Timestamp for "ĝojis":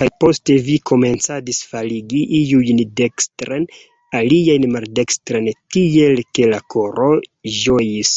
7.60-8.16